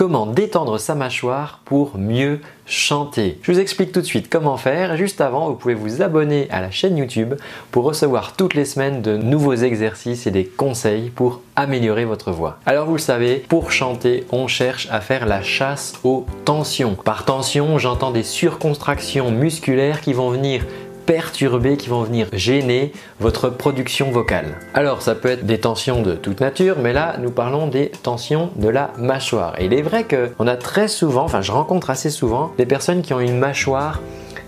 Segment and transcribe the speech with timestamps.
[0.00, 4.96] Comment détendre sa mâchoire pour mieux chanter Je vous explique tout de suite comment faire.
[4.96, 7.34] Juste avant, vous pouvez vous abonner à la chaîne YouTube
[7.70, 12.58] pour recevoir toutes les semaines de nouveaux exercices et des conseils pour améliorer votre voix.
[12.64, 16.94] Alors vous le savez, pour chanter, on cherche à faire la chasse aux tensions.
[16.94, 20.64] Par tension, j'entends des surcontractions musculaires qui vont venir
[21.10, 24.54] perturber, qui vont venir gêner votre production vocale.
[24.74, 28.50] Alors ça peut être des tensions de toute nature, mais là nous parlons des tensions
[28.54, 29.58] de la mâchoire.
[29.58, 33.02] Et il est vrai qu'on a très souvent, enfin je rencontre assez souvent des personnes
[33.02, 34.00] qui ont une mâchoire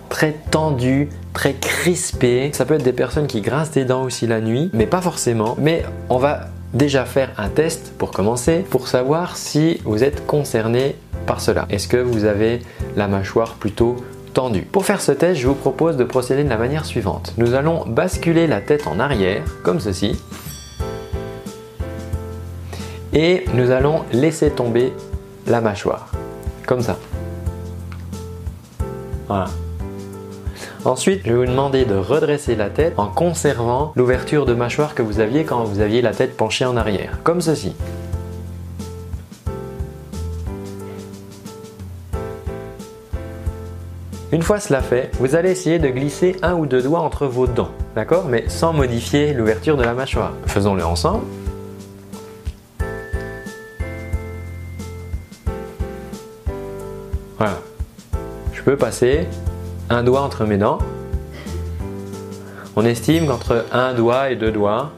[0.08, 2.50] très tendue, très crispée.
[2.52, 5.56] Ça peut être des personnes qui grincent des dents aussi la nuit, mais pas forcément.
[5.58, 6.42] Mais on va
[6.74, 10.94] déjà faire un test pour commencer, pour savoir si vous êtes concerné
[11.26, 11.66] par cela.
[11.70, 12.60] Est-ce que vous avez
[12.94, 13.96] la mâchoire plutôt
[14.34, 17.34] Pour faire ce test, je vous propose de procéder de la manière suivante.
[17.36, 20.18] Nous allons basculer la tête en arrière, comme ceci.
[23.12, 24.94] Et nous allons laisser tomber
[25.46, 26.12] la mâchoire,
[26.66, 26.98] comme ça.
[29.28, 29.48] Voilà.
[30.86, 35.02] Ensuite, je vais vous demander de redresser la tête en conservant l'ouverture de mâchoire que
[35.02, 37.74] vous aviez quand vous aviez la tête penchée en arrière, comme ceci.
[44.32, 47.46] Une fois cela fait, vous allez essayer de glisser un ou deux doigts entre vos
[47.46, 48.24] dents, d'accord?
[48.24, 50.32] Mais sans modifier l'ouverture de la mâchoire.
[50.46, 51.24] Faisons-le ensemble.
[57.36, 57.58] Voilà.
[58.54, 59.26] Je peux passer
[59.90, 60.78] un doigt entre mes dents.
[62.74, 64.92] On estime qu'entre un doigt et deux doigts,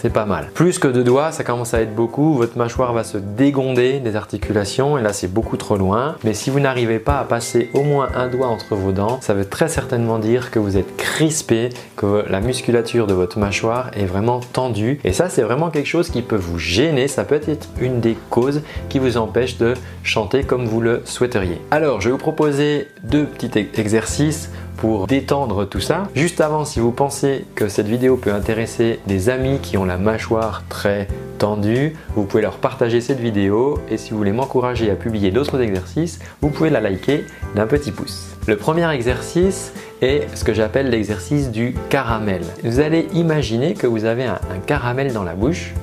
[0.00, 0.50] c'est pas mal.
[0.54, 4.14] Plus que deux doigts, ça commence à être beaucoup, votre mâchoire va se dégonder des
[4.14, 6.14] articulations et là c'est beaucoup trop loin.
[6.22, 9.34] Mais si vous n'arrivez pas à passer au moins un doigt entre vos dents, ça
[9.34, 14.04] veut très certainement dire que vous êtes crispé, que la musculature de votre mâchoire est
[14.04, 15.00] vraiment tendue.
[15.02, 18.16] Et ça c'est vraiment quelque chose qui peut vous gêner, ça peut être une des
[18.30, 21.60] causes qui vous empêche de chanter comme vous le souhaiteriez.
[21.72, 26.08] Alors je vais vous proposer deux petits exercices pour détendre tout ça.
[26.14, 29.98] Juste avant, si vous pensez que cette vidéo peut intéresser des amis qui ont la
[29.98, 31.08] mâchoire très
[31.38, 35.60] tendue, vous pouvez leur partager cette vidéo et si vous voulez m'encourager à publier d'autres
[35.60, 37.24] exercices, vous pouvez la liker
[37.56, 38.36] d'un petit pouce.
[38.46, 42.42] Le premier exercice est ce que j'appelle l'exercice du caramel.
[42.62, 45.74] Vous allez imaginer que vous avez un, caramel dans la bouche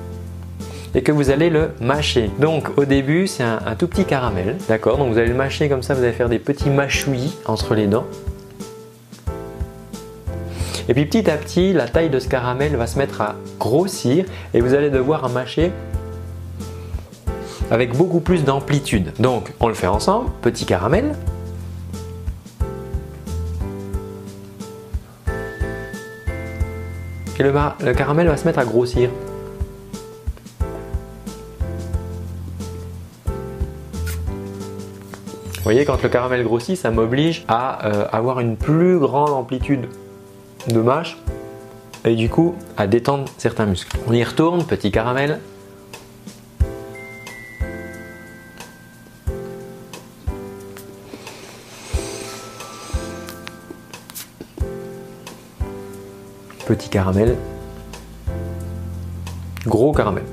[0.94, 2.30] et que vous allez le mâcher.
[2.40, 4.96] Donc au début c'est un, un, tout petit caramel, d'accord?
[4.96, 7.86] Donc vous allez le mâcher comme ça, vous allez faire des petits mâchouillis entre les
[7.86, 8.06] dents.
[10.88, 14.24] Et puis petit à petit, la taille de ce caramel va se mettre à grossir
[14.54, 15.72] et vous allez devoir mâcher
[17.70, 19.12] avec beaucoup plus d'amplitude.
[19.18, 21.14] Donc on le fait ensemble, petit caramel.
[27.38, 29.10] Et le, caramel va se mettre à grossir.
[35.56, 39.88] Vous voyez, quand le caramel grossit, ça m'oblige à euh, avoir une plus grande amplitude
[40.74, 41.16] mâche
[42.04, 43.96] et du coup à détendre certains muscles.
[44.06, 45.40] On y retourne, petit caramel.
[56.66, 57.36] Petit caramel.
[59.66, 60.24] Gros caramel.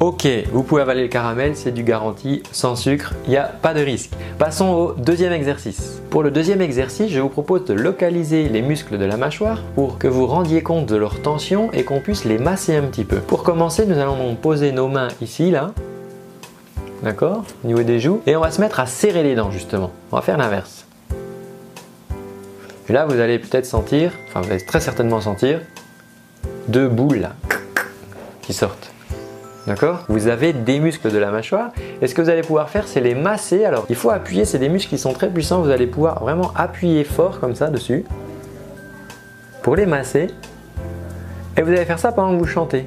[0.00, 3.74] Ok, vous pouvez avaler le caramel, c'est du garanti, sans sucre, il n'y a pas
[3.74, 4.10] de risque.
[4.38, 6.02] Passons au deuxième exercice.
[6.10, 9.98] Pour le deuxième exercice, je vous propose de localiser les muscles de la mâchoire pour
[9.98, 13.18] que vous rendiez compte de leur tension et qu'on puisse les masser un petit peu.
[13.18, 15.72] Pour commencer, nous allons poser nos mains ici, là,
[17.04, 19.92] d'accord, au niveau des joues, et on va se mettre à serrer les dents justement.
[20.10, 20.86] On va faire l'inverse.
[22.88, 25.60] Et là, vous allez peut-être sentir, enfin vous allez très certainement sentir,
[26.66, 27.28] deux boules
[28.42, 28.93] qui sortent.
[29.66, 30.04] D'accord?
[30.08, 31.70] Vous avez des muscles de la mâchoire.
[32.02, 33.64] Et ce que vous allez pouvoir faire, c'est les masser.
[33.64, 35.62] Alors, il faut appuyer, c'est des muscles qui sont très puissants.
[35.62, 38.04] Vous allez pouvoir vraiment appuyer fort comme ça dessus
[39.62, 40.28] pour les masser.
[41.56, 42.86] Et vous allez faire ça pendant que vous chantez.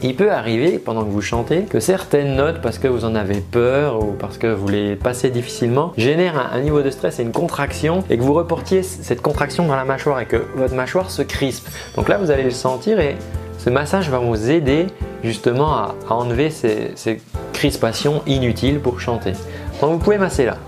[0.00, 3.40] Il peut arriver pendant que vous chantez que certaines notes, parce que vous en avez
[3.40, 7.32] peur ou parce que vous les passez difficilement, génèrent un, niveau de stress et une
[7.32, 11.22] contraction et que vous reportiez cette contraction dans la mâchoire et que votre mâchoire se
[11.22, 11.68] crispe.
[11.96, 13.16] Donc là, vous allez le sentir et
[13.58, 14.86] ce massage va vous aider
[15.22, 17.20] justement à, enlever ces,
[17.52, 19.32] crispations inutiles pour chanter.
[19.80, 20.58] Donc vous pouvez masser là.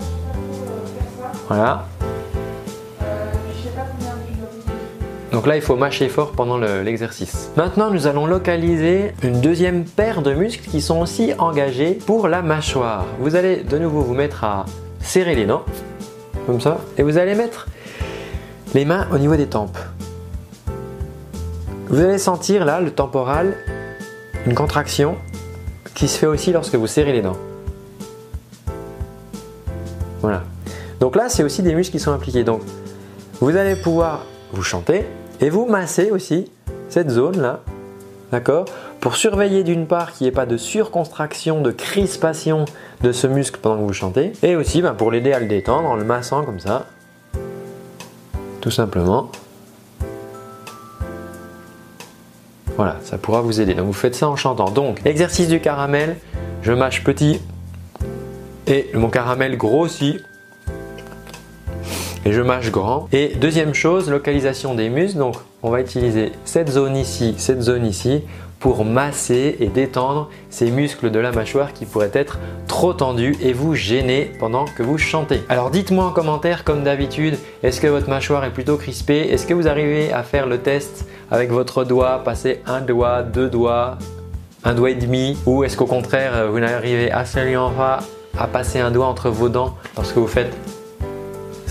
[1.47, 1.85] Voilà.
[5.31, 7.51] Donc là, il faut mâcher fort pendant l'exercice.
[7.55, 12.41] Maintenant, nous allons localiser une deuxième paire de muscles qui sont aussi engagés pour la
[12.41, 13.05] mâchoire.
[13.19, 14.65] Vous allez de nouveau vous mettre à
[14.99, 15.63] serrer les dents,
[16.45, 17.67] comme ça, et vous allez mettre
[18.73, 19.77] les mains au niveau des tempes.
[21.91, 23.57] Vous allez sentir là, le temporal,
[24.45, 25.17] une contraction
[25.93, 27.35] qui se fait aussi lorsque vous serrez les dents.
[30.21, 30.43] Voilà.
[31.01, 32.45] Donc là, c'est aussi des muscles qui sont impliqués.
[32.45, 32.61] Donc,
[33.41, 35.05] vous allez pouvoir vous chanter
[35.41, 36.49] et vous masser aussi
[36.87, 37.59] cette zone-là,
[38.31, 38.63] d'accord?
[39.01, 42.63] Pour surveiller d'une part qu'il n'y ait pas de surcontraction, de crispation
[43.01, 45.89] de ce muscle pendant que vous chantez, et aussi ben, pour l'aider à le détendre
[45.89, 46.85] en le massant comme ça,
[48.61, 49.29] tout simplement.
[52.81, 53.75] Voilà, ça pourra vous aider.
[53.75, 54.71] Donc vous faites ça en chantant.
[54.71, 56.15] Donc, exercice du caramel,
[56.63, 57.39] je mâche petit
[58.65, 60.19] et mon caramel grossit
[62.25, 63.07] et je mâche grand.
[63.11, 65.19] Et deuxième chose, localisation des muscles.
[65.19, 68.23] Donc on va utiliser cette zone ici, cette zone ici
[68.61, 73.53] pour masser et détendre ces muscles de la mâchoire qui pourraient être trop tendus et
[73.53, 75.41] vous gêner pendant que vous chantez.
[75.49, 79.27] Alors dites-moi en commentaire comme d'habitude, est-ce que votre mâchoire est plutôt crispée?
[79.31, 83.49] Est-ce que vous arrivez à faire le test avec votre doigt, passer un doigt, deux
[83.49, 83.97] doigts,
[84.63, 85.37] un doigt et demi?
[85.47, 87.99] Ou est-ce qu'au contraire vous n'arrivez absolument pas
[88.37, 90.55] à passer un doigt entre vos dents lorsque vous faites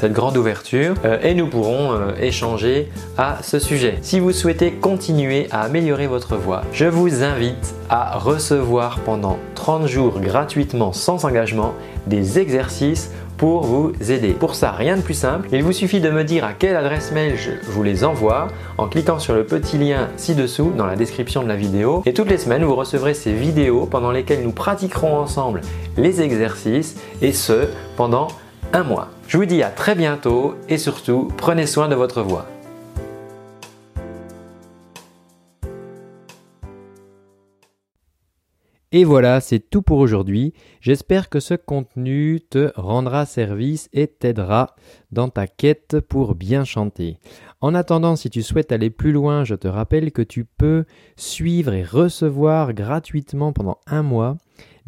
[0.01, 2.89] cette grande ouverture euh, et nous pourrons euh, échanger
[3.19, 3.99] à ce sujet.
[4.01, 9.87] Si vous souhaitez continuer à améliorer votre voix, je vous invite à recevoir pendant 30
[9.87, 11.75] jours gratuitement sans engagement
[12.07, 14.31] des exercices pour vous aider.
[14.31, 17.13] Pour ça, rien de plus simple, il vous suffit de me dire à quelle adresse
[17.13, 18.49] mail je vous les envoie
[18.79, 22.03] en cliquant sur le petit lien ci-dessous dans la description de la vidéo.
[22.07, 25.61] Et toutes les semaines, vous recevrez ces vidéos pendant lesquelles nous pratiquerons ensemble
[25.99, 28.29] les exercices et ce pendant
[28.73, 29.11] un mois.
[29.31, 32.49] Je vous dis à très bientôt et surtout, prenez soin de votre voix.
[38.91, 40.53] Et voilà, c'est tout pour aujourd'hui.
[40.81, 44.75] J'espère que ce contenu te rendra service et t'aidera
[45.13, 47.19] dans ta quête pour bien chanter.
[47.61, 51.73] En attendant, si tu souhaites aller plus loin, je te rappelle que tu peux suivre
[51.73, 54.39] et recevoir gratuitement pendant un mois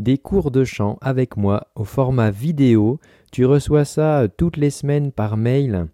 [0.03, 3.01] des cours de chant avec moi au format vidéo.
[3.31, 5.87] Tu reçois ça euh, toutes les semaines par mail.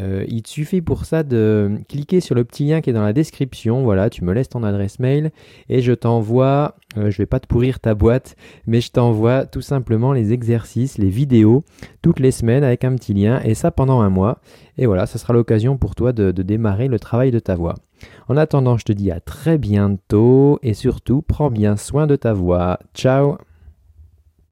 [0.00, 3.04] Euh, il te suffit pour ça de cliquer sur le petit lien qui est dans
[3.04, 3.84] la description.
[3.84, 5.30] Voilà, tu me laisses ton adresse mail
[5.68, 8.34] et je t'envoie, euh, je vais pas te pourrir ta boîte,
[8.66, 11.64] mais je t'envoie tout simplement les exercices, les vidéos
[12.02, 14.40] toutes les semaines avec un petit lien et ça pendant un mois.
[14.78, 17.76] Et voilà, ça sera l'occasion pour toi de démarrer le travail de ta voix.
[18.28, 22.32] En attendant, je te dis à très bientôt et surtout, prends bien soin de ta
[22.32, 22.78] voix.
[22.94, 23.36] Ciao